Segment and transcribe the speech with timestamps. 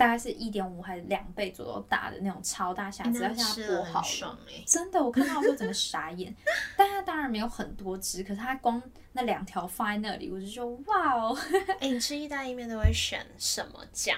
[0.00, 4.64] 大概是一点五还是两倍左右大的那种超大虾子，要现在剥好爽哎！
[4.66, 6.34] 真的，我看到的时候整个傻眼。
[6.74, 8.82] 但它当然没有很多只，可是它光
[9.12, 11.36] 那两条放在那里，我就说哇哦！
[11.80, 14.16] 哎，你吃意大利面都会选什么酱？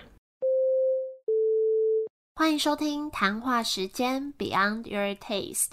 [2.36, 5.72] 欢迎收听谈话时间 Beyond Your Taste。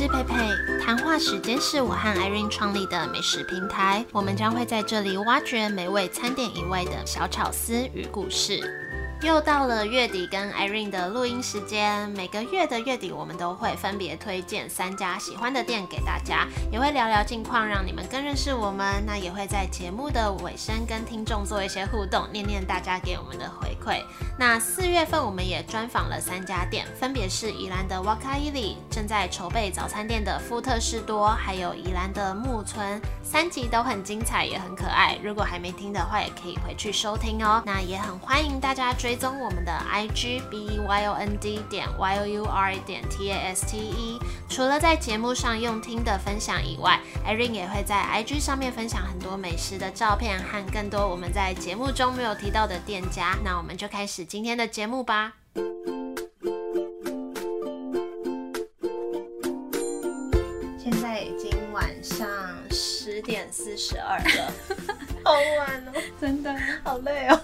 [0.00, 0.34] 是佩佩，
[0.82, 8.89] 谈话时间是我和艾瑞创立的美食平台，我们将会在这里挖掘美味餐点以外的小巧思与故事。
[9.22, 12.08] 又到了月底跟 Irene 的录音时间。
[12.12, 19.04] 每个月的月底，我们都会分别推荐三家喜欢的店给大家，也会聊聊近况，让你们更认识我们。
[19.06, 24.02] 那也会在节目的尾声跟听众做一些互动，念念大家给我们的回馈。
[24.38, 32.98] 那四月份我们也专访了三家店，分别是宜兰的瓦卡伊里，正在筹备早餐店的福特士多，还有宜兰的木村。
[33.22, 35.18] 三集都很精彩，也很可爱。
[35.22, 37.62] 如果还没听的话，也可以回去收听哦。
[37.66, 39.09] 那也很欢迎大家追。
[39.10, 43.66] 追踪我们的 IG B Y O N D 点 Y O U R 点 T A S
[43.66, 44.20] T E。
[44.48, 53.36] 除了在节目上用听的分享以外，Irene 也会在 IG 上面分享很多美食的照片和更多我们在节目中没有提到的店家。
[53.42, 55.32] 那我们就开始今天的节目吧。
[60.78, 62.28] 现在已经晚上
[62.70, 64.52] 十点四十二了，
[65.24, 67.40] 好晚哦， 真的好累哦。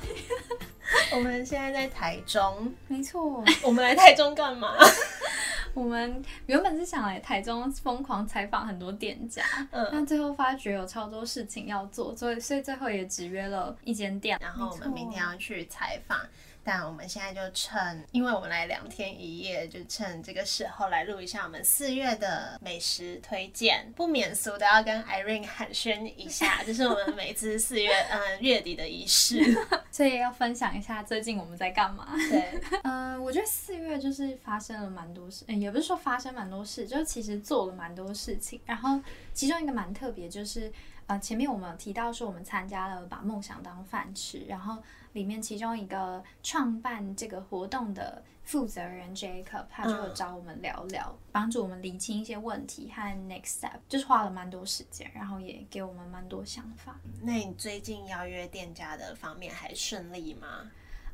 [1.17, 3.43] 我们现在在台中，没错。
[3.63, 4.75] 我们来台中干嘛？
[5.73, 14.39] 我们原本是想来台中疯狂采访很多店家，嗯，但最后发觉有超多事情要做，所以所以最后也只约了一间店。
[14.41, 16.19] 然后我们明天要去采访。
[16.67, 23.93] 但我们现在就趁，因为我们来两天一夜，就趁这个时候来录一下我们四月的美食推荐。
[23.95, 29.41] 不免俗的要跟 Irene 寒暄一下，这是我们每次四月嗯月底的仪式，
[29.93, 32.09] 所以要分享一下最近我们在干嘛。
[32.29, 38.61] 对，嗯， 我觉得四月就是发生了蛮多事，嗯，也不是说发生蛮多事，就其实做了蛮多事情。
[38.67, 39.01] 然后
[39.33, 40.73] 其中一个蛮特别，就是
[41.07, 44.83] 呃前面我们提到说我们参加了把梦想当饭吃，然后。
[45.13, 57.01] 里面其中一个创办这个活动的负责人 Jacob，他就找我们聊聊，帮助我们理清一些问题和 next step，就是花了蛮多时间，然后也给我们蛮多想法。
[57.23, 60.71] 那你最近邀约店家的方面还顺利吗？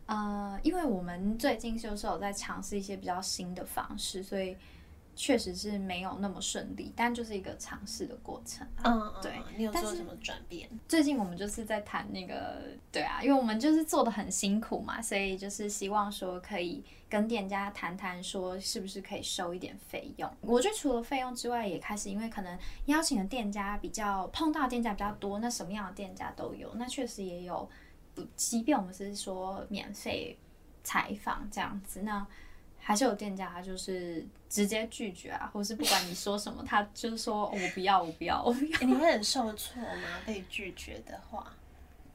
[0.06, 4.56] 呃，因为我们最近就是有在尝试一些比较新的方式，所以。
[5.14, 8.66] 确实是没有那么顺利，但就是一个尝试的过程。
[8.82, 9.32] 嗯，对。
[9.56, 10.68] 你有做什么转变？
[10.88, 20.30] 最近我们就是在谈那个，对啊，因为我们就是做的很辛苦嘛，所以就是希望说可以跟店家谈谈，说是不是可以收一点费用。
[20.40, 26.72] 我觉得除了费用之外，也开始因为可能邀请的店家比较碰到店家比较多，那什么样的店家都有。
[26.76, 27.68] 那确实也有，
[28.14, 30.38] 不，即便我们是说免费
[30.82, 32.26] 采访这样子，那。
[32.84, 38.80] 还是有店家，他就是直接拒绝啊，或是不管你说什么，他就是说我不要，我不要，我不要。
[38.80, 40.20] 你会很受挫吗？
[40.26, 41.46] 被拒绝的话，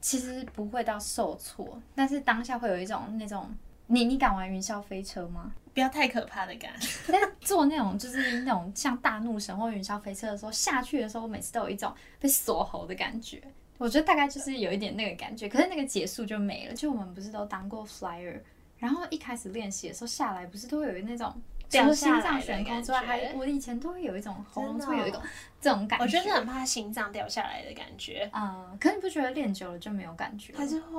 [0.00, 3.50] 其实不会到受挫，但是当下会有一种那种，
[3.86, 5.52] 你你敢玩云霄飞车吗？
[5.72, 6.72] 不要太可怕的感。
[7.08, 13.42] 但坐那种就是那种像大怒神或云霄飞车的时候，下去的时候，我每次都有一种被锁喉的感觉。
[13.78, 16.74] 我觉得大概就是有一点那个感觉，可是那个结束就没了。
[16.74, 18.40] 就我们不是都当过 flyer。
[18.78, 21.34] 然后一开始练习的时候下来，不是都会有那种
[21.70, 25.20] 除了心脏悬空之外，还我以前都会有一种喉咙会有一种
[25.60, 26.02] 这种感觉。
[26.04, 28.30] 我觉得很怕心脏掉下来的感觉。
[28.32, 30.54] 嗯，可你不觉得练久了就没有感觉？
[30.56, 30.96] 还是会，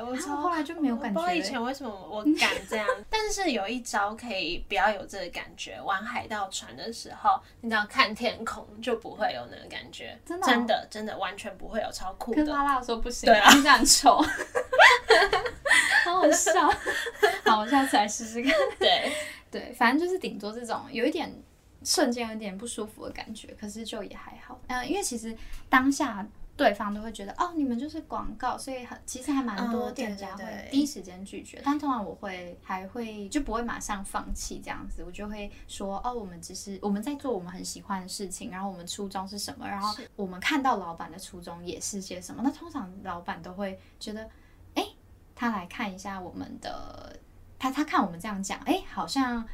[0.00, 1.20] 我后来就没有感觉。
[1.20, 5.80] 不知道以前为什么我敢这样， 但是有一招可以不要有这个感觉。
[5.80, 10.16] 玩海盗船的时候，你只要看天空就不会有那个感觉。
[10.24, 12.36] 真的，真的，真的完全不会有超酷的。
[12.44, 14.22] 跟拉拉说不行，对啊，这样丑。
[16.04, 16.68] 好好笑，
[17.44, 18.52] 好，我下次来试试看。
[18.78, 19.12] 对
[19.50, 21.32] 对，反正就是顶多这种有一点
[21.84, 24.60] 瞬间有点不舒服的感觉，可是就也还好。
[24.68, 25.36] 嗯，因为其实
[25.68, 31.60] 当下对方都会觉得哦，你们就是广告，所以很其实还蛮多店家会第一时间拒绝。
[31.64, 42.42] 但通常我会还会就不会马上放弃这样子，我就会说哦，我们只是我们在做我们很喜欢的事情，然后我们初衷是什么，然后我们看到老板的初衷也是些什么。
[42.44, 44.28] 那通常老板都会觉得。
[45.42, 47.18] 他来看一下我们的，
[47.58, 49.44] 他他看我们这样讲，哎，好像，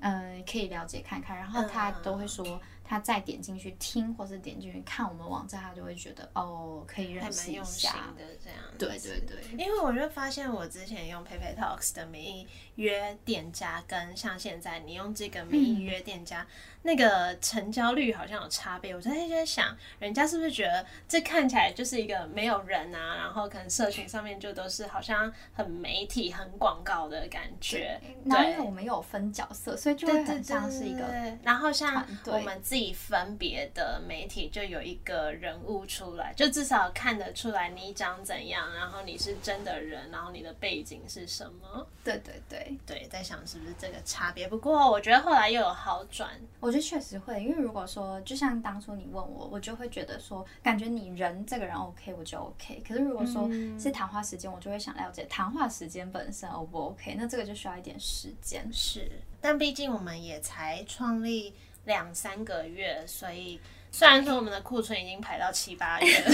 [0.00, 1.34] 嗯，可以了解看看。
[1.38, 8.12] 然后他都会说，他再点进去听，或是点进去看我们网站，他就会觉得哦，可以还认识一下。
[8.14, 8.58] 的这样。
[8.78, 16.46] 对对对，因为我就发现，我之前用 PayPay Talks 的名义约店家，跟像现在你用这个名义约店家，
[16.82, 18.94] 那个成交率好像有差别。
[18.94, 28.00] 我就在在想，人家是不是觉得这看起来就是一个没有人啊，然后可能社群上面就都是好像很媒体、很广告的感觉。
[28.24, 41.86] 然后因为对我们有分角色，所以就会很像是一个对然后像我们自己分别的媒体，就有一个人物出来，就至少看得出来你长怎样，然后你是真的人，然后你的背景是什么。
[42.04, 44.48] 对对对，对，在想是不是这个差别。
[44.48, 46.30] 不过我觉得后来又有好转。
[46.60, 52.82] 我觉得确实会，因为如果说就像当初你问我，我就会觉得说，感觉你人这个人 OK，我就 OK。
[52.86, 58.68] 可是如果说嗯是谈话时间，我就会想了解谈话时间本身 O 不 OK，那这个就需要一点时间。
[58.72, 59.10] 是，
[59.40, 61.54] 但毕竟我们也才创立
[61.84, 66.30] 两三个月，所以虽然说我们的库存已经排到七八月了，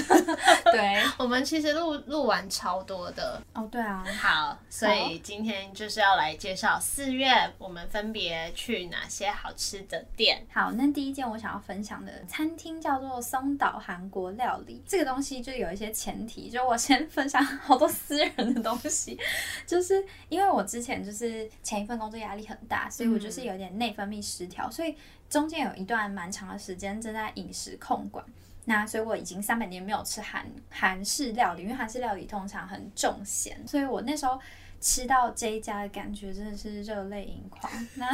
[0.72, 3.40] 对， 我们其实录录完超多的。
[3.54, 10.44] 哦对啊，好，所以今天就是要来介绍四月我们分别去哪些好吃的店。
[10.52, 14.82] 好，那第一件我想要分享的餐厅叫做松岛韩国料理。
[14.86, 19.18] 这个东西就有一些前提，就我先分享好多私人的东西，
[19.66, 24.94] 就是因为我之前就是前一份工作压力很大，所以我就是有点内分泌失调，所以
[25.28, 28.24] 中间有一段蛮长的时间正在饮食控管。
[28.64, 34.40] 那所以我已经三百年没有吃韩韩式料理，因为韩式料理通常很重咸，所以我那时候
[34.80, 37.70] 吃到这一家的感觉真的是热泪盈眶。
[37.96, 38.06] 那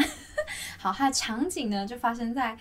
[0.78, 2.56] 好，它的场景呢就发生在。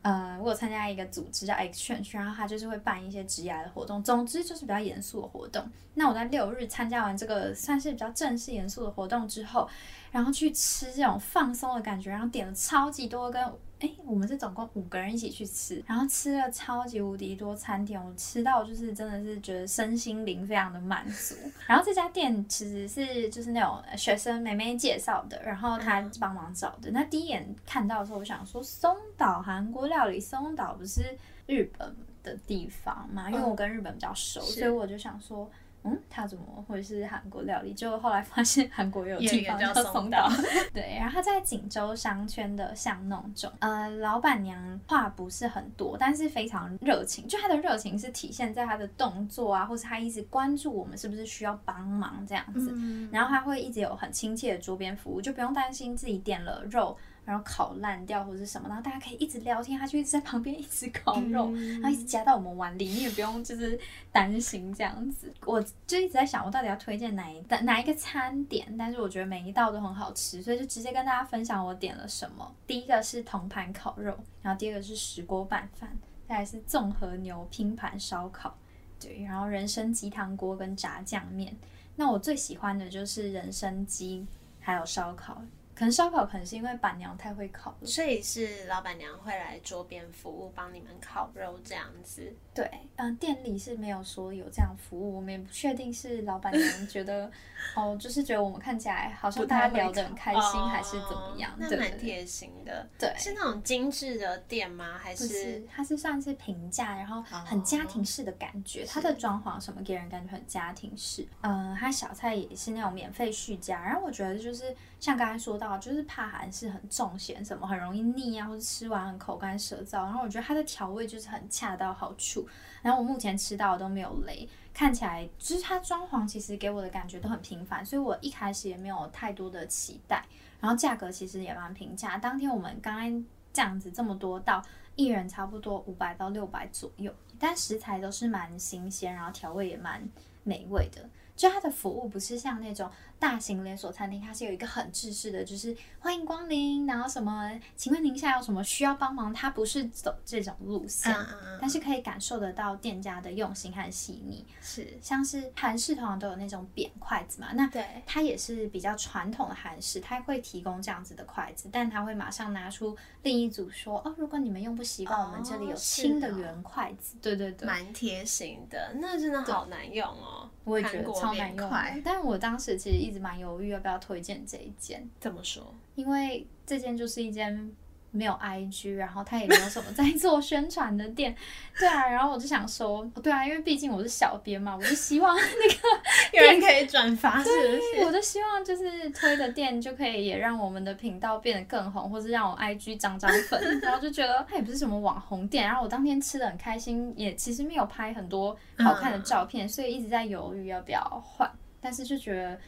[0.00, 5.68] 呃，我有参加一个组织叫 Exchange，然后他就是会办一些职涯的活动，总之就是比较严肃的活动。
[5.94, 9.68] 那我在六日参加完这个算是比较正式严肃的活动之后，
[10.12, 13.44] 然后去吃这种放松的感觉，然后点了超级多跟
[13.80, 21.34] 哎，我们是总共五个人一起去吃，然后吃了超级无敌多餐点，我吃到就是真的是觉得身心灵非常的满足。
[21.66, 26.90] 然后这家店其实是就是那种学生妹妹介绍的，然后她帮忙找的。
[26.90, 31.16] 那第一眼看到的时候，我想说松岛韩国料理，松岛不是
[31.46, 33.30] 日本的地方嘛？
[33.30, 35.48] 因为我跟日本比较熟，是所以我就想说。
[35.90, 37.72] 嗯，它怎么会是韩国料理？
[37.72, 40.34] 就后来发现韩国有地方个叫松松岛岛，
[40.74, 47.26] 对，然后它在锦州商圈的巷弄中，呃，老板娘话不是很多，但是非常热情。
[47.26, 52.72] 就她的热情是体现在她的动作啊，或是她一直关注我们是不是需要帮忙这样子。
[52.74, 56.96] 嗯，然后她会一直有很亲切的桌边服务，就不用担心自己点了肉。
[57.28, 63.78] 然后烤烂掉或者是什么，然后大家可以一直聊天，他就一直在旁边一直烤肉，然后一直夹到我们碗里，你也不用就是
[64.10, 65.30] 担心这样子。
[65.44, 72.50] 我就一直在想，我到底要推荐哪一哪一个餐点，但是我觉得每一道都很好吃，所以就直接跟大家分享我点了什么。
[72.66, 75.94] 第一个是铜盘烤肉，然后第二个是石锅拌饭，
[76.26, 78.56] 再来是综合牛拼盘烧烤，
[78.98, 81.54] 对，然后人参鸡汤锅跟炸酱面。
[81.96, 84.26] 那我最喜欢的就是人参鸡，
[84.60, 85.42] 还有烧烤。
[85.78, 92.34] 可能烧烤可能是因为板娘太会烤了，所以是老板娘会来桌边服务，帮你们烤肉这样子。
[92.52, 97.30] 对，嗯、店里是没有说有这样服务，我们也不确定是老板娘觉得，
[97.76, 101.52] 哦，就是觉得我们看起来好像大家聊得很开心，还是怎么样？
[101.52, 102.88] 哦那蛮贴心的。
[102.98, 104.98] 对是那种精致的店吗？
[104.98, 108.84] 还不是，它是算是平价，然后很家庭式的感觉。
[108.84, 111.24] 它的装潢什么给人感觉很家庭式。
[111.42, 113.80] 嗯、它小菜也是那种免费续加。
[113.84, 120.04] 然后我觉得就是像刚才说到，就是怕韩式很重咸，什么很容易腻啊，或者吃完很口干舌燥。
[120.04, 122.46] 然后我觉得它的调味就是很恰到好处。
[122.82, 130.24] 然后我目前吃到的都没有雷，看起来就是它装潢其实给我的感觉都很平凡，所以我一开始也没有太多的期待。
[130.60, 134.60] 然后价格其实也蛮平价，当天我们刚刚这样子这么多道，
[134.96, 140.08] 一人差不多五百到六百左右，但食材都是蛮新鲜，然后调味也蛮
[140.42, 141.08] 美味的。
[141.36, 149.32] 就它的服务不是像那种大型连锁餐厅，它是有一个很制式的，就是欢迎光临，然后什么，请问您现在有什么需要帮忙？
[149.32, 151.14] 它不是走这种路线，
[151.60, 154.46] 但是可以感受得到店家的用心和细腻。
[154.60, 167.16] 是像是韩式通常都有那种扁筷子嘛，那对它也是比较传统的韩式，它会提供这样子的筷子，但它会马上拿出另一组说，哦，如果你们用不习惯，我们这里有轻的圆筷子。
[167.20, 170.48] 对对对，蛮贴心的，那真的好难用哦。
[170.64, 171.70] 我也觉得超难用。
[172.04, 175.74] 但我当时其实一直蛮犹豫要不要推荐这一间，怎么说？
[175.94, 177.72] 因为这间就是一间
[178.10, 181.34] 没有 IG，然后它也没有什么在做宣传的店，
[181.78, 185.88] 对啊，然后我就想说，对啊，因为毕竟我是小编嘛，我就希望那个
[186.38, 187.50] 有人可以转发，是
[187.98, 188.06] 不？
[188.06, 201.50] 我就希望就是推的店就可以也让我们的频道变得更红，或是让我 IG 涨涨粉， 然后就觉得它也不是什么网红店，然后我当天吃的很开心，也其实没有拍很多好看的照片，所以一直在犹豫要不要换，
[201.80, 202.58] 但是就觉得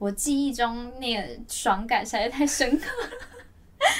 [0.00, 3.10] 我记忆中那个爽感实在太深刻了，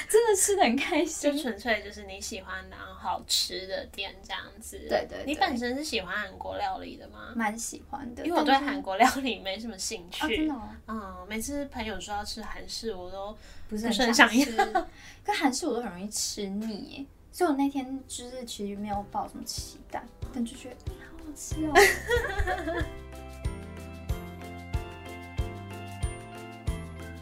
[0.08, 1.42] 真的吃的很开心就。
[1.42, 4.78] 纯粹就是你喜欢然后好吃的店这样子。
[4.88, 7.34] 对对对你本身是喜欢韩国料理的吗？
[7.36, 10.48] 蛮喜欢的，因为我对韩国料理没什么兴趣。
[10.48, 13.36] 的、哦、嗯，每次朋友说要吃韩式，我都
[13.68, 14.56] 不是很很想想吃，
[15.22, 20.02] 可韩式我都很容易吃腻，所以我那天就是其实没有抱什么期待，
[20.32, 22.84] 但就觉得哎好好吃哦。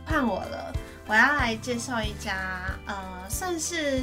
[0.08, 0.72] 换我了，
[1.06, 4.02] 我要来介绍一家呃，算是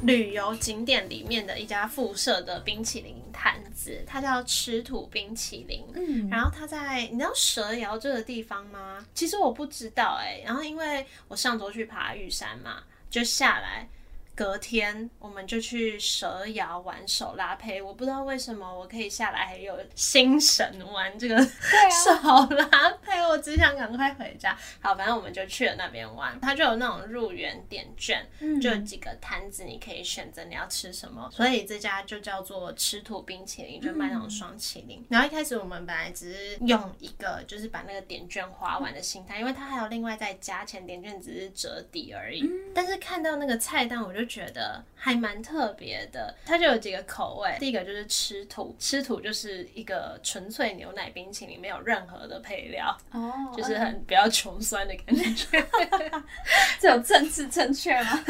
[0.00, 5.84] 旅游景点里面的一家附设的冰淇淋摊子，它叫吃土冰淇淋。
[5.94, 9.04] 嗯，然后它在你知道蛇窑这个地方吗？
[9.12, 13.86] 其实我不知道哎、然后因为我上周去爬玉山嘛，就下来。
[14.34, 21.44] 隔天我们就去蛇窑玩手拉胚，我不知道为什么我可以下来还有心神玩这个啊，
[21.88, 22.12] 手
[22.56, 24.56] 拉胚，我只想赶快回家。
[24.80, 35.04] 好，反正我们就去了那边玩，它就有那种入园点券，嗯就有几个摊子你可以选择你要吃什么，所以这家就叫做吃土冰淇淋，就卖那种双淇淋。
[35.08, 42.50] 然后一开始我们本来只是用一个就是把那个点券花完的心态，因为它还有另外再加钱，点券只是折抵而已。
[42.74, 46.34] 但是看到那个菜单，我就觉得还蛮特别的。
[46.44, 55.66] 它就有几个口味，第一个就是吃土，吃土就是一个纯粹牛奶冰淇淋，没有任何的配料，哦，就是很比较穷酸的感觉。
[56.80, 58.24] 这有政治正确吗？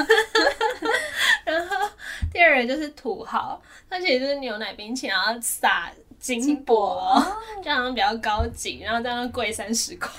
[1.45, 1.89] 然后
[2.33, 7.23] 第二个就是土豪，它其实就是牛奶冰淇淋，然后撒金箔，
[7.63, 10.11] 这样比较高级，然后这样贵三十块。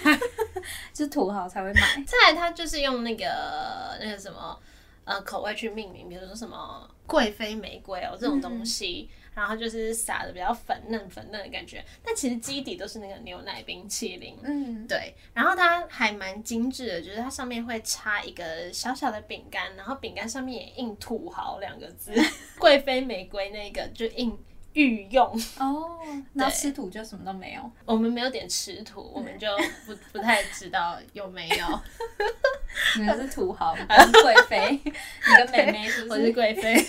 [0.94, 2.04] 就是土豪才会买。
[2.08, 4.58] 再来，它就是用那个那个什么
[5.06, 14.38] 呃口味去命名，比如说什么贵妃玫瑰哦这种东西，然后就是撒的比较粉嫩粉嫩的感觉，但其实基底都是那个牛奶冰淇淋。
[14.44, 22.12] 嗯，对，然后它还蛮精致的，就是它上面会插一个小小的饼干，然后饼干上面也印“土豪”两个字，
[22.58, 24.38] 贵妃玫瑰那个就印
[24.76, 25.26] 御用。
[25.60, 26.00] 哦，
[26.34, 27.72] 然后吃土就什么都没有。
[27.84, 29.48] 我们没有点吃土，我们就
[29.86, 31.82] 不 不太知道有没有。
[32.98, 34.92] 你们是土豪，你跟贵妃，你
[35.38, 36.86] 跟妹妹是不我是贵妃。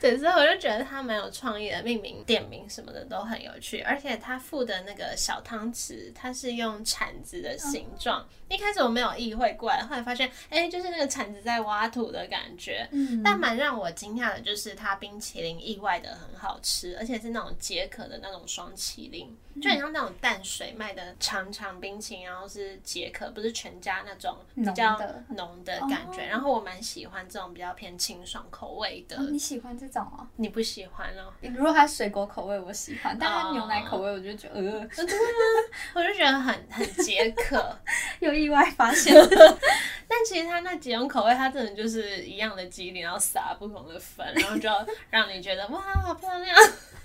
[0.00, 8.26] 对，所以我就觉得它蛮有创意的，命名、店名什么的都很有趣，而且它附的那个小汤匙，它是用铲子的形状。
[8.48, 12.88] 一开始我没有意会过来，后来发现，哎、就是那个铲子在挖土的感觉。
[12.90, 24.98] 嗯，但蛮让我惊讶的就是，它冰淇淋意外的很好吃，而且是那种解渴的那种双淇淋，就很像那种淡水卖的长长冰淇淋，然后是解渴，不是全家那种比较
[25.30, 26.22] 浓的感觉。
[26.22, 29.16] 哦然后我蛮喜欢这种比较偏清爽口味的。
[29.16, 30.26] 哦你喜欢这种哦？
[30.36, 31.32] 你不喜欢哦？
[31.40, 34.88] 如果它水果口味我喜欢，但它哦牛奶口味我就觉得呃，
[35.94, 37.76] 我就觉得很很解渴。
[38.20, 39.14] 有意外发现。
[40.12, 44.68] 但其实它那几种口味，它真的就是一样的机灵，然后撒不同的粉，然后就
[45.08, 46.56] 让你觉得哇，好漂亮，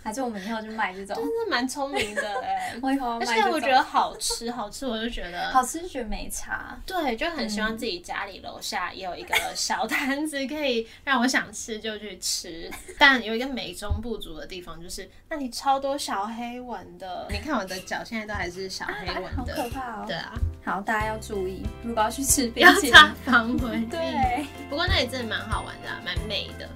[0.05, 2.75] 还是我们以后就买这种真，的蛮聪明的哎。
[2.79, 3.43] 我以后要而卖这种。
[3.43, 6.77] 且我觉得好吃，好吃，我就觉得好吃，就觉得没差。
[6.85, 12.69] 对，就很希望自己家里楼下也有一个小摊子，可以让我想吃就去吃。
[12.99, 17.27] 但有一个美中不足的地方，就是那里超多小黑纹的。
[17.31, 19.55] 你看我的脚现在都还是小黑纹好的。
[19.55, 20.05] 可怕哦！
[20.05, 20.33] 对啊，
[20.63, 23.87] 好，大家要注意，如果要去吃冰 要淇淋，擦防蚊液。
[23.89, 24.45] 对。
[24.69, 26.69] 不过那里真的蛮好玩的、啊，蛮美的。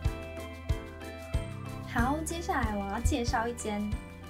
[1.92, 3.82] 好，接下来我要介绍一间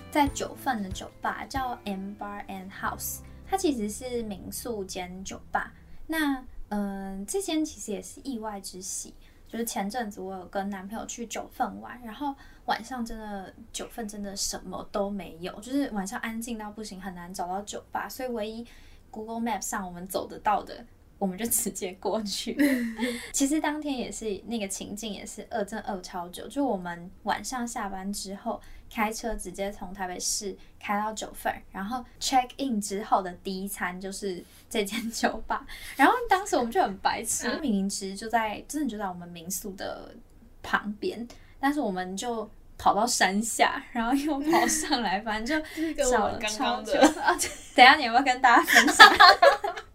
[0.10, 3.20] 在九份的酒吧，叫 M Bar and House。
[3.46, 5.74] 它其实是民宿兼酒吧。
[6.08, 9.13] 那嗯、这间其实也是意外之喜。
[9.46, 12.34] 就是前阵子我有跟男朋友去九份玩，然后
[12.66, 18.66] 晚上真的九份真的什么都没有，就是晚上安静到不行，很难找到酒吧，所以唯一
[19.12, 20.86] Google Map 上我们走得到的，
[21.20, 22.58] 我们就直接过去。
[23.32, 26.48] 其实当天也是那个情境，也是饿真饿超久。
[26.48, 28.60] 就我们晚上下班之后，
[28.92, 35.68] 开车直接从台北市开到九份，然后 check in 之后的第一餐就是这间酒吧。
[35.96, 40.16] 然后当时我们就很白痴，嗯明明其实就在真的就在我们民宿的
[40.64, 41.28] 旁边，
[41.60, 42.50] 但是我们就。
[42.82, 46.94] 跑到山下，然后又跑上来，反正就 跟找了超久
[47.76, 49.06] 等下你要不要跟大家分享？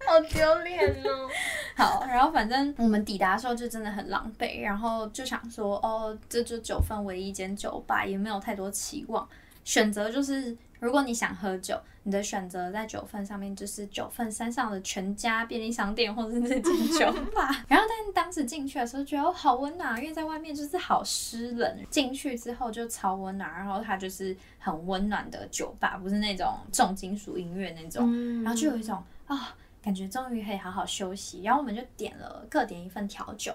[0.06, 1.28] 好丢脸哦！
[1.76, 9.28] 好，然后反正我们抵达的时候就真的很狼狈，然后就想说，哦，这就九份唯一一间酒吧，也没有太多期望，
[9.64, 17.48] 选择就是如果你想喝酒，你的选择在九份上面就是九份山上的全家便利商店或者是那间酒吧。
[17.66, 29.56] 然后但当时进去的时候觉得哦好温暖，因为在外面就是好湿冷，进去之后就超温暖，然后它就是很温暖的酒吧，不是那种重金属音乐那种，然后就有一种啊。
[29.84, 33.52] 感觉终于可以好好休息，然后我们就点了各点一份调酒，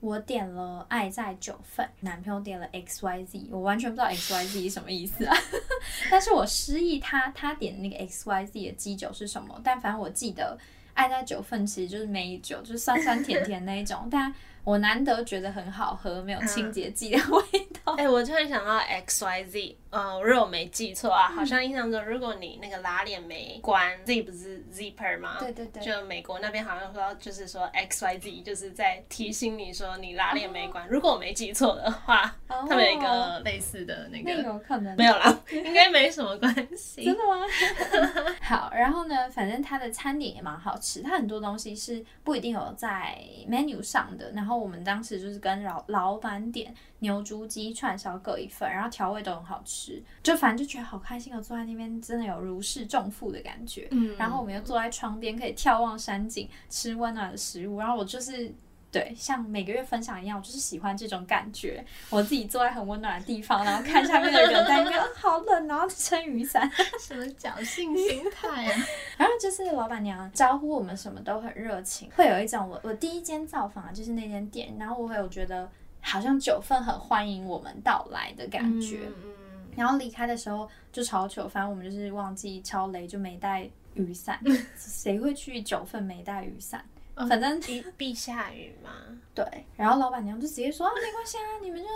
[0.00, 5.36] 我点了爱在九份，男朋友点了 X Y Z，我完全不知道 X Y Z 是什么意思啊，
[6.10, 10.56] 但是我失忆他他点的那个 X Y Z 的基酒是什么，但反正我记得
[10.94, 14.32] 爱在九份其实就是梅酒，就是酸酸甜甜那一种， 但。
[14.64, 17.42] 我难得觉得很好喝，没有清洁剂的味
[17.82, 17.94] 道。
[17.94, 25.36] 哎，我突然想到 X Y Z，呃，如果我没记错啊，好像印象中，如果你那个拉链没关，Z 不是 zipper 吗？
[25.38, 25.82] 对对对。
[25.82, 30.88] 就美国那边好像说，就是说 X Y Z 就是在提醒你说你拉链没关。
[30.88, 34.32] 如果我没记错的话，他们有一个类似的那个。
[34.42, 34.96] 有可能。
[34.96, 37.04] 没有啦，应该没什么关系。
[37.04, 37.46] 真的吗？
[38.40, 44.62] 好，然后呢，反正它的餐点也蛮好吃，它很多东西是不一定有在 menu 上的，然后。
[44.62, 53.88] 我们当时就是跟老老板点牛猪鸡串烧各一份，然后调味都很好吃，就反正就觉得好开心哦，坐在那边真的有如释重负的感觉。
[53.90, 58.54] 嗯，然后我们又坐在窗边，可以眺望山景，吃温暖的食物，然后我就是。
[58.92, 61.82] 对，像每个月分享一样，我就是喜欢这种感觉。
[62.10, 66.70] 我自己坐在很温暖的地方，然后看下面的人在那边好冷，然后撑雨伞，
[67.00, 68.86] 什么侥幸心态啊？
[69.16, 75.66] 然后就是老板娘招呼我们什么都很热情，会有一种我我第一间造访就是那间店，然后我会有觉得
[76.02, 78.98] 好像九份很欢迎我们到来的感觉。
[79.06, 79.41] 嗯。
[79.76, 84.38] 然后离开的时候就超糗，反正我们就是忘记超雷，就没带雨伞。
[84.76, 86.84] 谁会去九份没带雨伞？
[87.28, 88.90] 反正必必下雨嘛，
[89.34, 89.44] 对。
[89.76, 91.88] 然后老板娘就直接说啊，没关系啊，你们就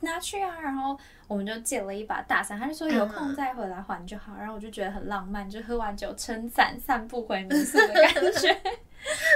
[0.00, 0.60] 拿去啊。
[0.60, 4.34] 然后我们就借了一把大伞，他就说有空再回来还就好。
[4.36, 8.62] 然后我就觉得很浪漫，就喝完酒撑伞散步回民宿的感觉，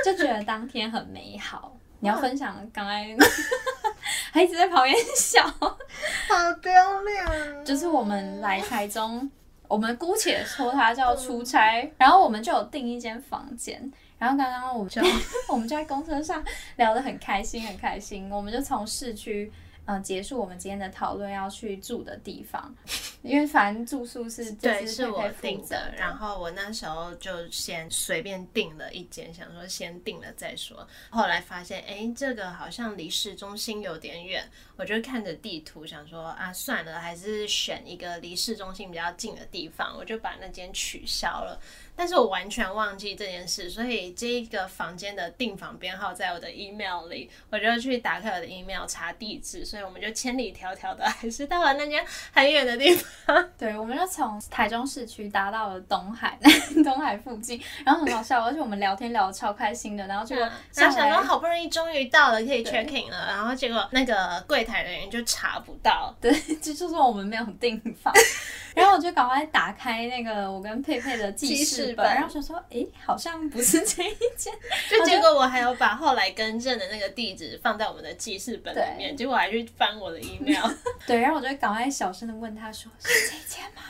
[0.04, 1.76] 就觉得当天很美好。
[1.98, 3.04] 你要分享刚才
[4.32, 6.72] 还一直在旁边笑，好丢
[7.02, 7.64] 脸。
[7.64, 9.30] 就是我们来台中，
[9.68, 13.92] 我们姑且说他叫出差，然后我们就有订一间房间。
[14.18, 15.02] 然后刚刚我们就
[15.48, 16.42] 我们就在公车上
[16.76, 18.30] 聊得很开心，很开心。
[18.30, 19.52] 我们就从市区。
[19.86, 22.74] 嗯，结束我们今天的讨论，要去住的地方，
[23.22, 25.92] 因为反正住宿是对，是我订的。
[25.96, 30.86] 然后我那时候就先随便订了一间，想说先订了再说。
[31.10, 34.44] 后来发现，哎，这个好像离市中心有点远，
[34.76, 41.60] 我就看着地图想说啊，算了，还是选一个离市中心比较近的地方，我就把那间取消了。
[41.98, 49.64] 但是我完全忘记这件事，所以这个房间的订房编号在我的 email 里，我就去打开我的 email 查地址。
[49.64, 53.48] 所以我们就千里迢迢的，还是到了那间很远的地方。
[53.58, 56.38] 对，我们就从台中市区搭到了东海，
[56.84, 60.36] 东海附近，然后很好笑，而且我们聊天聊得超开心的，然后就
[60.70, 68.12] 想说好不容易终于到了，可以 check in 了，然后结果那个柜台人员就查不到，对，这就是我们没有订房，
[68.76, 74.52] 然后我就赶快打开那个我跟佩佩的记事本，然后想说，哎，好像不是这一间，
[74.88, 79.66] 就结果我还有把后来更正的那个地址放在我们的记事本里面，结果还去。
[79.76, 80.64] 翻我的 email，
[81.06, 83.82] 对，然后我就赶快小声的问他说：“是这间吗？”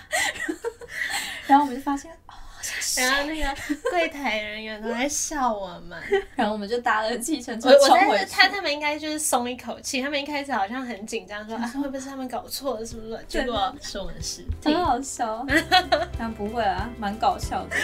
[1.47, 2.26] 然后我们就发现，哦，
[3.01, 3.57] 然后那个
[3.91, 6.01] 柜台人员都在笑我们，
[6.35, 8.27] 然后我们就搭了计程车冲回去。
[8.27, 13.25] 他他们应该就是松一口气，他们一开始好像很紧张，说啊会不会是他们搞错了，是不是？
[13.29, 15.45] 结果是我们是，很好笑，
[16.19, 17.77] 但不会啊，蛮搞笑的，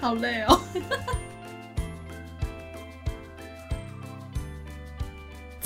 [0.00, 0.60] 好累哦。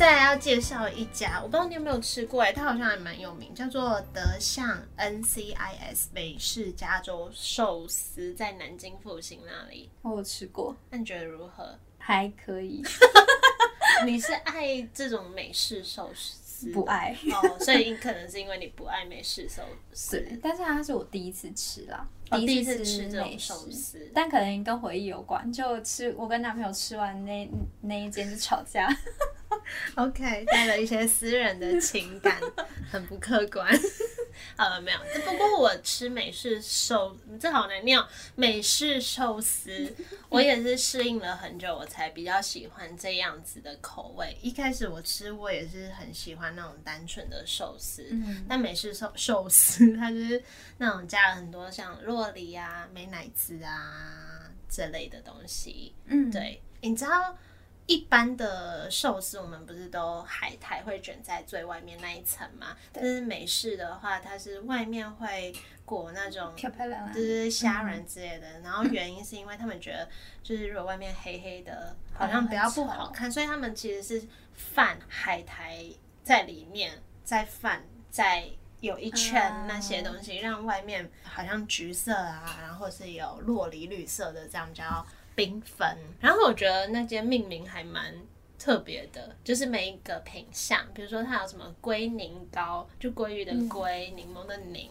[0.03, 9.89] 再来要介绍一家，我不知道你有没有吃过哎，它好像还蛮有名，叫做德相 NCIS 美式加州寿司，在南京复兴那里。
[10.03, 11.79] 我有吃过，那你觉得如何？
[11.99, 12.83] 还可以。
[14.05, 16.73] 你是爱这种美式寿司？
[16.73, 19.63] 不爱哦，所以可能是因为你不爱美式寿
[19.93, 20.21] 司。
[20.43, 22.05] 但是它是我第一次吃啦。
[22.33, 25.53] 第一次吃这种寿司，但可能跟回忆有关。
[25.53, 27.49] 就吃我跟男朋友吃完那
[27.83, 28.89] 那一间就吵架。
[29.97, 32.41] OK，带了一些私人的情感，
[32.91, 33.69] 很不客观。
[34.57, 34.99] 好 了，没有。
[35.25, 38.03] 不过我吃美式寿，这好难念。
[38.35, 39.95] 美式寿司，
[40.29, 44.37] 我也是适应了很久，我才比较喜欢这样子的口味。
[44.41, 48.07] 一开始我吃，我也是很喜欢那种单纯的寿司。
[48.11, 48.45] 嗯。
[48.49, 50.43] 但美式寿寿司，它就是
[50.79, 55.95] 那种加了很多像洛梨啊、美乃滋啊这类的东西。
[56.07, 56.61] 嗯，对。
[56.81, 57.37] 你知道
[57.87, 62.77] 一般的寿司，我们不是都海苔会卷在最外面那一层吗？
[62.93, 65.53] 但是美式的话，它是外面会
[65.85, 68.61] 裹那种漂漂亮亮，就是虾仁之类的。
[68.61, 70.09] 然后原因是因为他们觉得，
[70.43, 75.85] 就是如果外面黑黑的，好像比较不好看，所以他们其实是饭海苔
[76.23, 78.49] 在里面，在饭在。
[78.83, 85.97] 有一圈那些东西，让外面好像橘色啊，然后是有洛梨绿色的，这样比较缤纷。
[86.21, 88.15] 然后我觉得那间命名还蛮
[88.59, 94.89] 特别的，就是每一个品相，比如说它有什么龟苓膏，就鲑鱼的龟，柠檬的柠，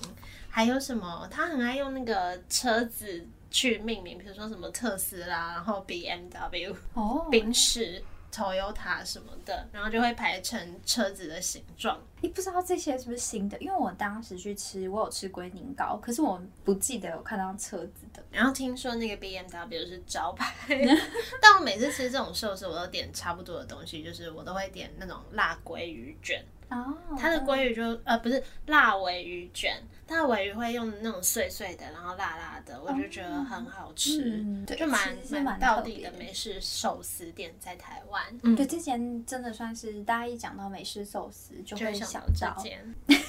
[0.50, 8.04] 还有什么，他很爱用那个车子去命名，比如说什么特斯拉，然后 B M W，哦，宾士。
[8.32, 12.00] Toyota 什么的，然后就会排成车子的形状。
[12.22, 13.58] 你不知道这些是不是新的？
[13.60, 18.24] 因为我当时去吃，我有吃龟苓膏，可是我不记得有看到车子的。
[18.32, 20.56] 然后听说那个 BMW 是招牌，
[21.42, 26.44] 但我每次吃这种寿司，我都点差不多的东西，就是我都会点那种辣鲑鱼卷。
[26.72, 29.76] 哦，它的鲑鱼就呃不是辣尾鱼卷，
[30.08, 34.44] 它的尾鱼会用那种碎碎的，然后辣辣的，我就觉得很好吃，
[34.78, 38.24] 就蛮蛮到底的美式寿司店在台湾。
[38.56, 42.64] 对，之前真的算是大家一讲到美式寿司就会想到。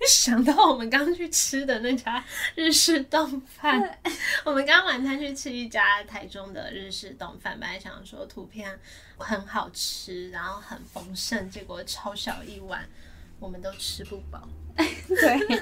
[0.08, 2.22] 想到我们刚去吃的那家
[2.54, 3.98] 日式冻饭，
[4.44, 8.78] 我们刚晚餐去吃一家台中的日式冻饭，本来想说图片
[9.16, 12.86] 很好吃，然后很丰盛，结果超小一碗，
[13.40, 14.46] 我们都吃不饱。
[14.76, 15.58] 对，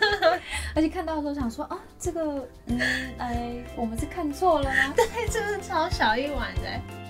[0.74, 2.80] 而且看到的时候想说啊，这个嗯
[3.18, 4.94] 哎，我们是看错了吗？
[4.96, 7.01] 对，真的超小一碗的。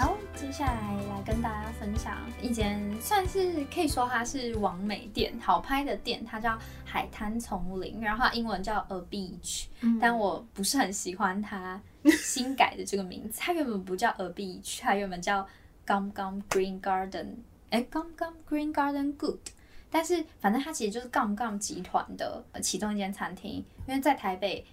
[0.00, 9.66] 好，接下来来跟大家分享一间算是可以说它是完美店、好拍的店，它叫海滩丛林，然后它英文叫 A Beach，
[10.00, 11.78] 但我不是很喜欢它
[12.18, 15.46] 新改的这个名字，它原本不叫 A Beach，它原本叫
[15.86, 17.34] Gum Gum Green Garden，
[17.68, 19.50] 哎，Gum Gum Green Garden Good，
[19.90, 24.64] 但是反正它其实就是 Gum Gum 集团的其中一间餐厅，因为在台北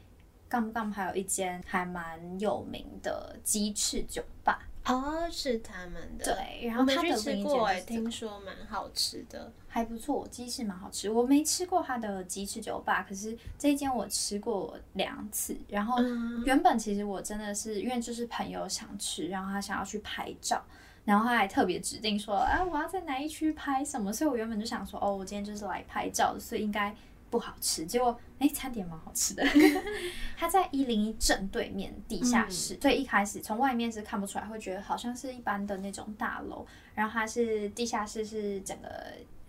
[0.50, 4.66] Gum Gum 还有一间还蛮有名的鸡翅酒吧。
[4.88, 6.26] 哦，是他们的。
[6.26, 11.10] 对，然后他的吃过哎，听说蛮好吃的，还不错，鸡翅蛮好吃。
[11.10, 15.56] 我没吃过他的鸡翅酒吧，可是这一间我吃过两次。
[15.68, 16.02] 然后
[16.46, 20.64] 原本其实我真的是因为就是朋友想吃，然后他想要去拍照，
[21.06, 26.96] 然后他还特别指定说，啊，我要在哪一区拍什么，所以我原本就想说，哦，我今天就是来拍照的，所以应该。
[27.30, 29.44] 不好吃，结果哎，餐点蛮好吃的。
[30.38, 36.66] 它在一零一正对面地下室，所以一开始从外面是看不出来，会觉得好像是一般的那种大楼。
[36.96, 38.88] 然后它是地下室，是整个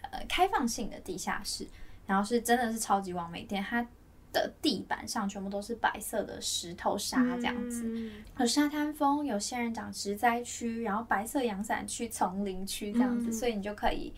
[0.02, 1.66] 呃开放性的地下室，
[2.06, 3.62] 然后是真的是超级完美店。
[3.62, 3.86] 它
[4.32, 14.12] 的地板上全部都是白色的石头沙这样子，有沙滩风，有仙人掌植栽区，然后白色阳伞区、丛林区这样子，所以你就可以。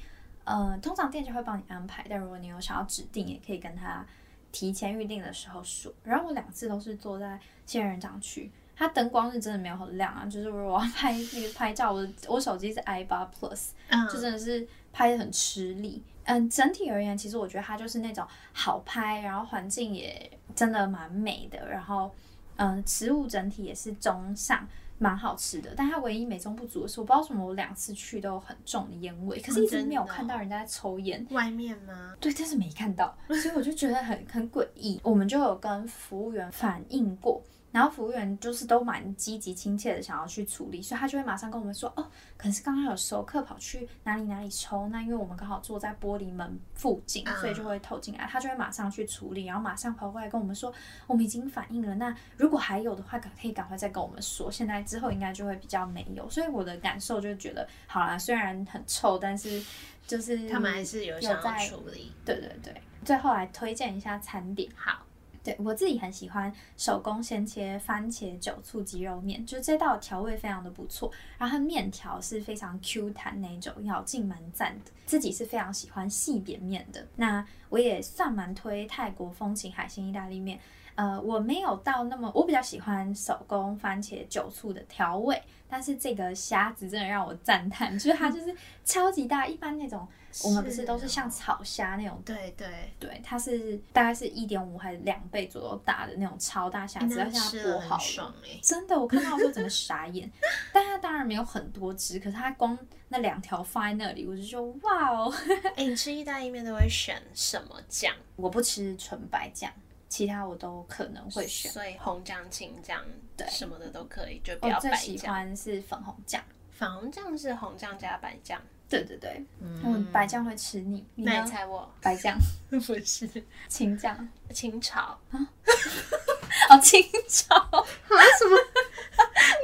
[0.50, 4.04] 呃，通常店家会帮你安排，但如果你有想要指定，也可以跟他
[4.50, 5.92] 提前预定的时候说。
[6.02, 13.68] 然后我两次都是坐在仙人掌区，它灯光是真的没有很亮啊，就是我要拍那个拍照，我我手机是 i 八 Plus，
[14.12, 16.02] 就真的是拍的很吃力。
[16.24, 22.12] 嗯，整体而言，其实我觉得它就是那种好拍，然后环境也真的蛮美的，然后
[22.56, 24.66] 嗯，食物整体也是中上。
[25.02, 31.26] 蛮好吃的，但它唯一美中不足的是，我不知道什么，我两次去都有很重的烟味，可是一直没有看到人家在抽烟。
[31.30, 32.14] 外面吗？
[32.20, 35.00] 对，但是没看到，所以我就觉得很很诡异。
[35.02, 37.42] 我们就有跟服务员反映过。
[37.72, 42.02] 然后服务员就是都蛮积极亲切的，想要去处理，所以他就会马上跟我们说，哦，
[42.36, 50.72] 可能是刚刚有熟客跑去哪里哪里抽，那因为我们刚好坐在玻璃门附近，所以就会透进来，他就会马上去处理，然后马上跑过来跟我们说，
[51.06, 59.62] 我们已经反应了，那如果还有的话，可可以赶快再跟我们说，现在之后应该就会比较没有，所以我的感受就觉得，好啦，虽然很臭，但是
[60.06, 65.06] 就是他们还是有想要处理，对对对，最后来推荐一下餐点，好。
[65.42, 74.90] 对我自己很喜欢手工鲜切番茄酒醋鸡肉面，就这道调味非常的不错，然后面条是非常 Q 弹那种，咬劲蛮赞的。
[75.06, 80.60] 自己是非常喜欢细扁面的，那我也算蛮推泰国风情海鲜意大利面。
[80.96, 88.54] 呃，我没有到那么，我比较喜欢手工番茄酒醋的调味，但是这个虾子真的让我赞叹，就是它 就是
[88.84, 90.06] 超级大，一般那种。
[90.44, 92.68] 我们不是都是像炒虾那种，对对
[93.00, 100.30] 对，它是大概是一点五还是两倍左右大的那种超大虾，只要像它剥好了，真的，我看到的时候整个傻眼。
[100.72, 102.78] 但它当然没有很多只，可是它光
[103.12, 105.34] 那两条放在那里，我就说哇哦！
[105.74, 108.14] 哎，你吃意大利面都会选什么酱？
[108.36, 109.68] 我不吃纯白酱，
[110.08, 111.70] 其他我都可能会选。
[111.72, 113.04] 所以红酱、青酱，
[113.36, 115.34] 对什么的都可以，就不我要白最喜酱。
[115.34, 116.40] 欢是粉红酱。
[116.70, 119.44] 粉红酱是红酱加白酱，对对对，
[119.82, 121.04] 我白酱会吃腻。
[121.16, 121.92] 你那呢你猜我？
[122.00, 122.38] 白酱、
[122.70, 123.28] 不是
[123.68, 128.56] 青酱清炒， 哦，清炒什么？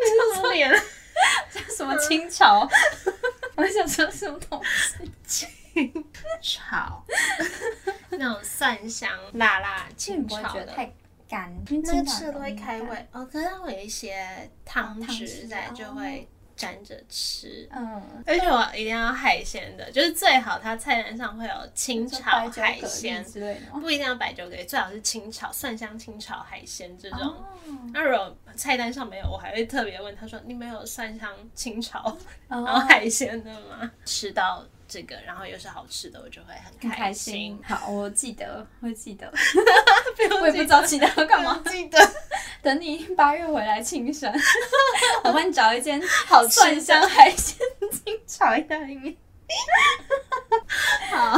[0.02, 0.70] 你什么脸？
[1.74, 2.68] 什么清炒？
[3.56, 4.62] 我想说什么东
[5.26, 5.46] 西？
[6.40, 7.04] 炒，
[8.10, 10.60] 那种蒜香辣辣其实你不会清炒的。
[10.60, 10.92] 觉得太
[11.28, 17.68] 干，那个吃了都会开胃哦，可是它会有一些汤汤汁在，就会沾着吃。
[17.70, 23.78] 嗯，而且我一定要海鲜的，就是最好它菜单上会有清炒海鲜，之类的。
[23.78, 27.20] 不一定要白酒蛤蜊，最好是清炒蒜香清炒海鲜这种。
[27.20, 27.44] 哦
[27.92, 32.16] 那如果菜单上没有，我还会特别问他说：“你们有蒜香清炒
[32.48, 34.64] 然后哦，海鲜的吗？”吃到
[34.96, 37.60] 这个，然后又是好吃的，我就会很很开心心。。
[37.62, 39.30] 好，我记得，会记得。
[40.16, 41.62] 不用我也不知道记得干嘛。
[41.66, 41.98] 记得
[42.62, 44.32] 等你八月回来庆生，
[45.22, 47.58] 我帮你找一间好吃蒜香海鲜
[47.92, 49.14] 清炒意大利面。
[51.10, 51.36] 好，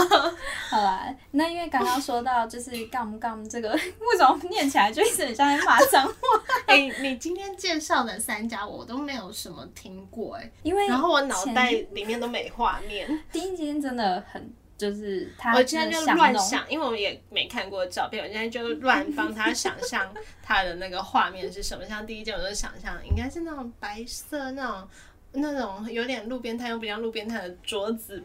[0.70, 6.14] 好啦，那因为刚刚说到就是 gum gum 这个， 为什么念起来就一直很像在骂脏话？
[6.66, 21.84] 哎、你今天介绍的三家我都没有什么听过哎、因为然后我脑袋前里面都没画面，第一间真的很就是他我现在就乱想，因为我也没看过照片，我现在就乱帮他想象他的那个画面是什么。
[21.84, 24.88] 像第一件，我就想象应该是那种白色那种。
[25.32, 28.22] 那种有点路边摊又不像路边摊的桌子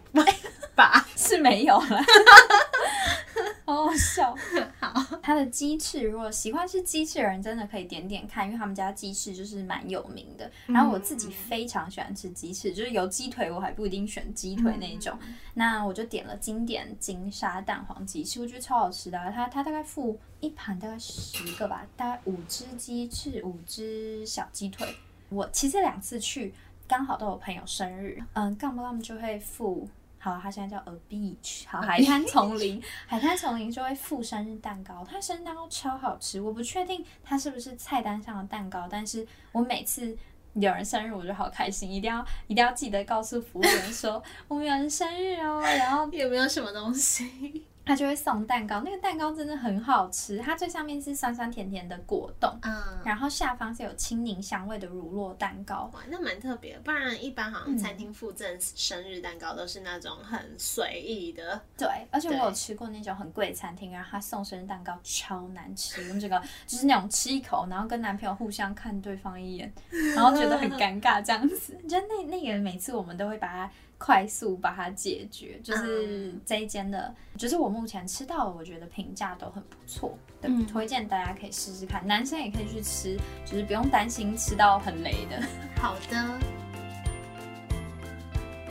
[0.76, 2.02] 吧， 是没有了，
[3.66, 4.36] 好好笑。
[4.80, 10.50] 好，它的鸡翅，如果喜欢吃鸡翅的人，真的可以点点看，因为他们家鸡翅就是蛮有名的。
[10.66, 15.18] 然后我自己非常喜欢吃鸡翅，就是有鸡腿我还不一定选鸡腿那种。
[15.54, 24.88] 那我就点了经典金沙蛋黄鸡翅，我觉得超好吃的啊、它它大概付一盘大概十个吧，大概五只鸡翅，五只小鸡腿。
[25.30, 26.54] 我其实两次去
[26.88, 29.88] 刚好都有朋友生日，嗯，干不干就会付。
[30.20, 40.16] 好，他现在叫 A Beach，好，海滩丛林，海滩丛林就会附生日蛋糕，他生日蛋糕超好吃，我不确定他是不是菜单上的蛋糕，但是我每次
[40.54, 47.66] 有人生日我就好开心，一定要 一定要记得告诉服务员说 我们有人生日哦，然后有没有什么东西？
[47.86, 56.80] 他就会送蛋糕，那个蛋糕真的很好吃，它最上面是酸酸甜甜的果冻，嗯，然后下方是有青柠香味的乳酪蛋糕，哇，那蛮特别的。
[56.82, 61.62] 不然一般好像餐厅附赠生日蛋糕都是那种很随意的。
[61.78, 69.74] 对，而且我有吃过那种很贵的餐厅，然后他送生日蛋糕超难吃，我们整个就是那种吃一口，然后跟男朋友互相看对方一眼，
[70.16, 71.78] 然后觉得很尴尬这样子。
[71.88, 85.42] 就那那个每次我们都会把它快速把它解决，就是这一间的，就是我目前吃到的，我觉得评价都很不错，对，嗯推荐大家可以试试看，男生也可以去吃，就是不用担心吃到很雷的。
[85.82, 86.40] 好的。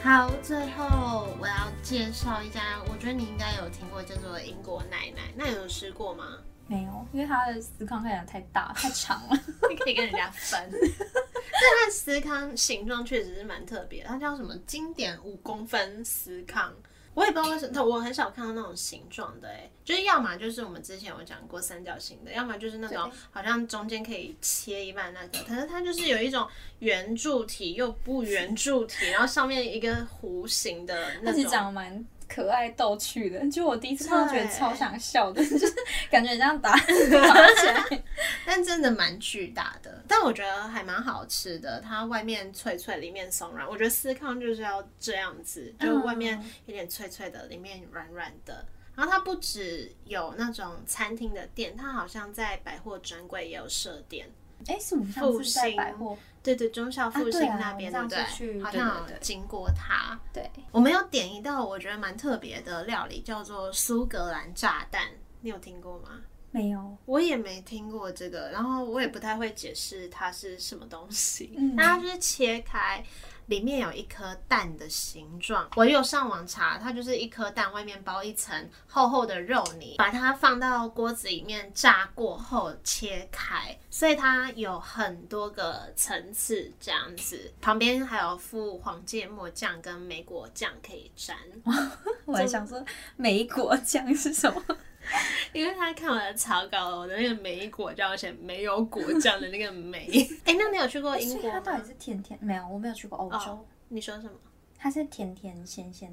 [0.02, 5.32] 好，最后我要介绍一家，我觉得你应该有听过，叫做英国奶奶。
[5.36, 6.24] 那有吃过吗？
[6.72, 9.38] 没有，因为它的思康看起来太大太长了。
[9.68, 10.70] 你 可以跟人家分。
[10.70, 16.72] 但它的思康形状确实是蛮特别，它叫什么经典五公分思康。
[17.14, 26.48] 我也不知道为什么，我很少看到那种形状的、哎，就是要么就是我们之前有讲过三角形的，要么就是那种好像中间可以切一半那个，可是它就是有一种
[26.80, 31.52] 圆柱体又不圆柱体，然后上面一个弧形的那种。
[31.52, 35.66] 长蛮可爱逗趣的，就我第一次看到觉得超想笑的，就是
[36.10, 38.02] 感觉这样打打起来。
[38.46, 41.78] 但真的蛮巨大的，但我觉得还蛮好吃的。
[41.82, 43.68] 它外面脆脆，里面松软。
[43.68, 48.64] 我觉得司康就是要这样子，就外面有点脆脆的，里面软软的。
[48.94, 54.30] 然后它不只有那种餐厅的店，它好像在百货专柜也有设店。
[54.66, 58.24] 哎，是我们上复次在兴百货，对对，中校复兴那边，对不对？
[58.32, 60.16] 去好像经过它。
[60.32, 65.08] 对，我们有点一道我觉得蛮特别的料理，叫做苏格兰炸弹。
[65.40, 66.20] 你有听过吗？
[66.52, 71.54] 没有，我也没听过这个，然后我也不太会解释它是什么东西。
[71.56, 73.02] 嗯那它就是切开，
[73.46, 75.68] 里面有一颗蛋的形状。
[75.76, 87.52] 我有上网查，它就是一颗蛋，外面包一层厚厚的肉泥，把它放到锅子里面炸过后切开，所以它有很多个层次这样子。
[87.60, 91.36] 旁边还有附黄芥末酱跟梅果酱可以沾。
[92.24, 92.84] 我还想说
[93.16, 94.62] 梅果酱是什么？
[95.52, 100.06] 因为他看我的草稿，我的那个梅果酱写没有果酱的那个梅。
[100.44, 101.50] 哎、那你有去过英国吗？
[101.52, 102.38] 它到底是甜甜？
[102.42, 103.36] 没有，我没有去过欧洲。
[103.52, 104.32] 哦你说什么？
[104.78, 106.10] 它是甜甜咸咸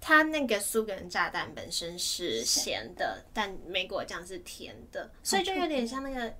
[0.00, 6.34] 它那个苏格兰炸弹本身是咸的，但梅果酱是甜的，所以就有点像那个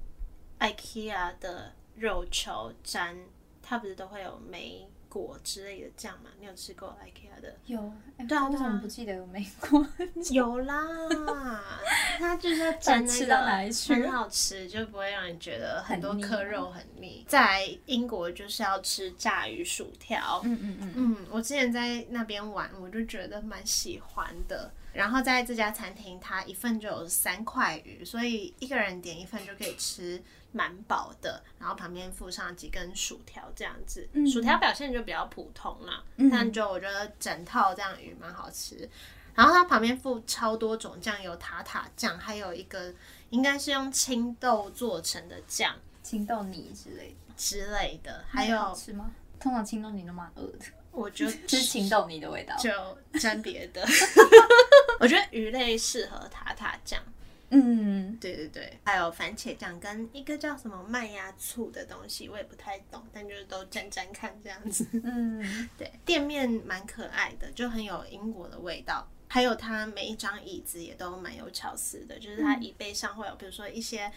[0.59, 3.16] IKEA 的肉球沾，
[3.62, 6.31] 它不是都会有梅果之类的酱嘛？
[6.40, 7.55] 你有吃过 IKEA 的？
[7.66, 9.87] 有，哎对啊我怎么不记得有没过？
[10.33, 11.62] 有啦，
[12.18, 17.25] 它就是要 沾那吃到哪个里去很好吃，就不会让你觉得很多颗肉很腻。
[17.29, 24.72] 在英国就是要吃炸鱼薯条，嗯嗯嗯，嗯，我之前在那边玩，我就觉得蛮喜欢的。
[24.92, 31.42] 然后在这家餐厅，它一份就有三块鱼，所以一个人点一份就可以吃蛮饱的。
[31.59, 34.09] 然后旁边附上几根薯条，这样子。
[34.31, 38.88] 薯条表现就比较普通啦，但就我觉得整套这样鱼蛮好吃。
[39.35, 42.92] 然后它旁边附超多种酱油，塔塔酱，还有一个
[43.31, 49.11] 应该是用青豆做成的酱青豆泥之类的，之类的，还有吃吗？
[49.40, 52.55] 通常青豆泥都蛮饿的，我就就是青豆泥的味道。
[52.59, 52.70] 就
[53.18, 53.83] 沾别的。
[55.02, 57.02] 我觉得鱼类适合塔塔酱，
[57.50, 64.86] 嗯，对对对，还有番茄酱跟一个叫什么麦芽醋的东西，我也不太懂，但就是都沾沾看这样子。
[65.02, 69.04] 嗯， 对，店面蛮可爱的，就很有英国的味道。
[69.26, 74.08] 还有它每一张椅子也都蛮有巧思的，就是它椅背上会有，比如说一些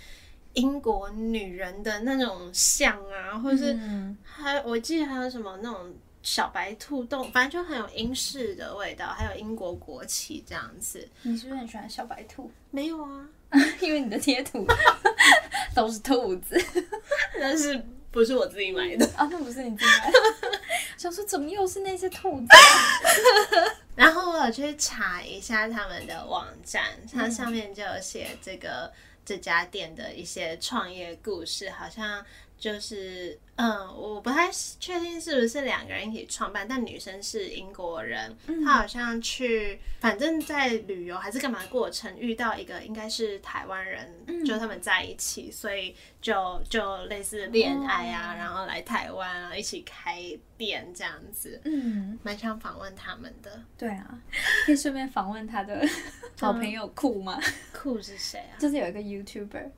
[0.54, 4.16] 英国女人的那种像啊，或者是嗯。
[4.24, 5.96] 还我记得还有什么那种
[6.26, 11.08] 小白兔动，反正就很有英式的味道，还有英国国旗这样子。
[11.22, 12.52] 你是不是很喜欢小白兔？
[12.72, 13.30] 没有啊，
[13.80, 14.66] 因为你的贴图
[15.76, 16.60] 都是兔子
[17.40, 19.06] 但是不是我自己买的。
[19.16, 20.20] 啊，那不是你自己买的。
[20.98, 22.58] 想说怎么又是那些兔子啊？
[23.96, 28.92] 然后我有去查一下他们的网站，它上面就有写这个
[29.24, 32.26] 这家店的一些创业故事，好像
[32.58, 44.14] 就是嗯，我不太确定是不是两个人一起创办，但女生是英国人，她好像去反正在旅游还是干嘛的过程遇到一个应该是台湾人，
[44.46, 50.22] 就他们在一起，所以就就类似恋爱啊，哦然后来台湾啊，一起开
[50.58, 51.62] 店这样子。
[51.64, 53.62] 嗯，蛮想访问他们的。
[53.78, 54.20] 对啊，
[54.66, 55.86] 可以顺便访问他的
[56.40, 57.40] 好朋友酷吗？
[57.74, 58.60] 酷是谁啊？
[58.60, 59.70] 就是有一个 YouTuber，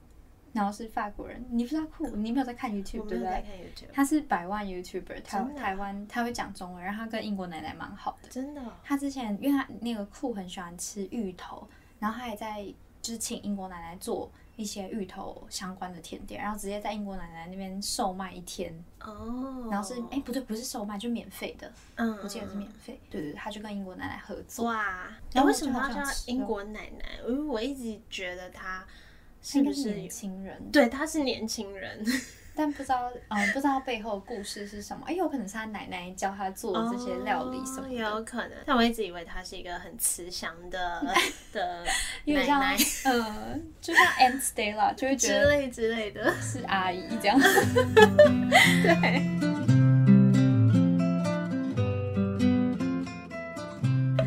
[0.54, 2.08] 然后是法国人，你不知道酷？
[2.16, 3.44] 你没有在看 YouTube 对不对？
[3.94, 8.30] 他是百万 YouTuber，台啊台湾他会讲中文，然后他跟英国奶奶蛮好的。
[8.30, 11.68] 真的哦、他之前因为他那个酷很喜欢吃芋头，
[12.00, 12.64] 然后他也在
[13.02, 23.00] 就是请英国奶奶做一些芋头相关的甜点，然后直接在英国奶奶那边售卖一天，哦，然后是哎、不对，不是售卖，就免费的，嗯，我记得是免费。
[23.10, 24.66] 对对对，他就跟英国奶奶合作。
[24.66, 27.20] 哇，然后那为什么他要叫英国奶奶？
[27.28, 28.84] 因为我一直觉得她
[29.42, 32.04] 是不是年轻人，对，他是年轻人，
[32.56, 35.04] 但不知道，嗯，不知道背后故事是什么。
[35.08, 38.52] 哎，有可能是他奶奶教他做这些料理什么哦，有可能。
[38.66, 41.02] 但我一直以为他是一个很慈祥的
[41.54, 41.86] 的
[42.26, 46.34] 奶奶，呃，就像 Aunt Stella，就会觉得之类之类的。
[46.42, 47.40] 是阿姨这样。
[48.84, 49.24] 对。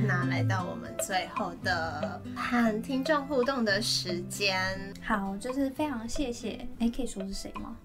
[0.07, 7.77] 那来到我们最后的和听众互动的时间好，就是非常谢谢，哎，可以说是谁吗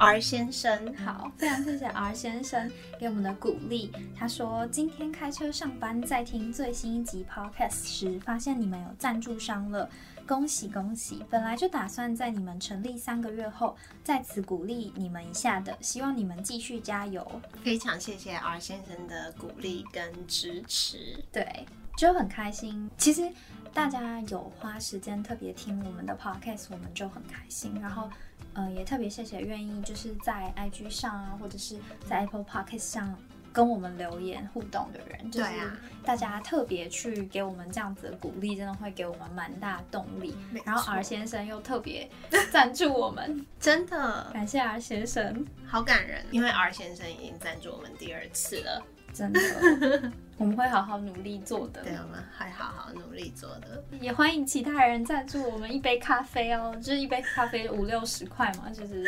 [0.00, 2.68] ？，R 先生，好，非常谢谢 R 先生
[2.98, 3.92] 给我们的鼓励。
[4.18, 9.88] 他说，今天开车上班，在听最新一集 Podcast 时，发现你们有赞助商了。
[10.26, 11.24] 恭喜恭喜！
[11.30, 17.40] 本来就打算在你们成立三个月后，再次鼓励你们一下的，希望你们继续加油。
[17.62, 21.18] 非常谢谢 R 先生的鼓励跟支持。
[21.32, 22.88] 对，就很开心。
[22.96, 23.28] 其实
[23.72, 27.78] 大家有花时间特别听我们的 podcast，我们就很开心。
[27.80, 28.10] 然后，
[28.52, 33.16] 呃，也特别谢谢愿意就是在 IG 上啊，或者是在 Apple Podcast 上
[33.52, 35.78] 跟我们留言互动的人，就是对啊。
[36.04, 40.34] 大家特别去给我们这样子的鼓励，真的会给我们蛮大动力。
[40.64, 42.10] 然后 R 先生又特别
[42.50, 44.30] 赞助我们， 真的。
[44.32, 49.40] 感谢 R 先生，好感人，因为 R 先生已经赞助我们第二次了，真的，
[50.38, 51.82] 我们会好好努力做的。
[51.82, 53.82] 对我们还好好努力做的。
[54.00, 59.04] 也欢迎其他人赞助我们一杯咖啡哦，就是一杯咖啡五六十块嘛，就是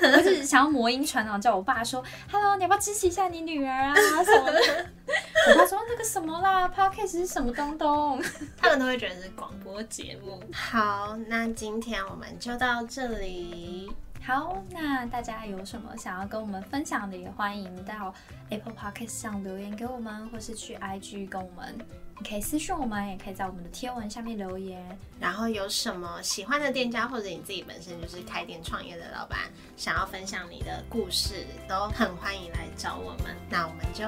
[0.00, 0.12] 对。
[0.12, 4.86] 我只是想要魔音传脑，叫我爸说，Hello，你要不要支持一下你女儿啊什么的？
[5.50, 8.22] 我爸说那个什么啦，Podcast 是什么东东？
[8.56, 10.40] 他们都会觉得是广播节目。
[10.52, 13.92] 好，那今天我们就到这里。
[14.26, 18.14] 好，那大家有什么想要跟我们分享的，也欢迎到
[18.48, 21.76] Apple Podcast 上留言给我们，或是去 IG 跟我们
[22.18, 24.82] 你可以私讯我们，也可以在我们的贴文下面留言。
[25.20, 29.40] 然后有什么喜欢的店家，或者你自己本身就是开店创业的老板，
[29.76, 33.36] 想要分享你的故事，都很欢迎来找我们。
[33.50, 34.04] 那我们就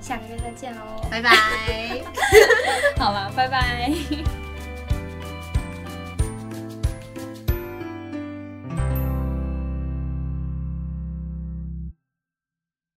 [0.00, 1.30] 下个月再见喽，拜拜。
[2.96, 3.90] 好了，拜拜。